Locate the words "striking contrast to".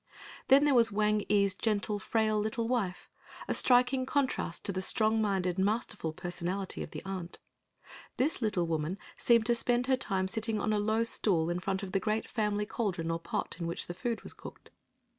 3.53-4.71